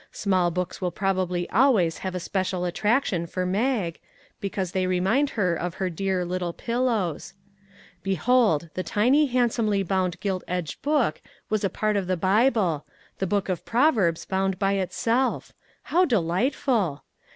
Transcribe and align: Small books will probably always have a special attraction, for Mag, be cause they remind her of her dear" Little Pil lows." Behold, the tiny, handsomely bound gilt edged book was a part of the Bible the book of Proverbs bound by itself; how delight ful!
Small 0.11 0.49
books 0.49 0.81
will 0.81 0.89
probably 0.89 1.47
always 1.51 1.99
have 1.99 2.15
a 2.15 2.19
special 2.19 2.65
attraction, 2.65 3.27
for 3.27 3.45
Mag, 3.45 3.99
be 4.39 4.49
cause 4.49 4.71
they 4.71 4.87
remind 4.87 5.29
her 5.37 5.53
of 5.53 5.75
her 5.75 5.91
dear" 5.91 6.25
Little 6.25 6.53
Pil 6.53 6.85
lows." 6.85 7.35
Behold, 8.01 8.71
the 8.73 8.81
tiny, 8.81 9.27
handsomely 9.27 9.83
bound 9.83 10.19
gilt 10.19 10.43
edged 10.47 10.81
book 10.81 11.21
was 11.51 11.63
a 11.63 11.69
part 11.69 11.97
of 11.97 12.07
the 12.07 12.17
Bible 12.17 12.83
the 13.19 13.27
book 13.27 13.47
of 13.47 13.63
Proverbs 13.63 14.25
bound 14.25 14.57
by 14.57 14.73
itself; 14.73 15.53
how 15.83 16.05
delight 16.05 16.55
ful! 16.55 17.03